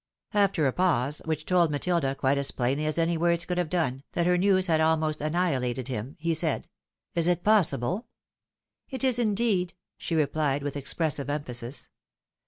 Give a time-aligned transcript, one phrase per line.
[0.33, 4.01] After a pause, which told Matilda quite as plainly as any words could have done,
[4.13, 6.67] that her news had almost annihilated him, he said,
[7.15, 8.05] "Isitpssible?""
[8.89, 11.91] It is indeed!" she replied, with expressive emphasis.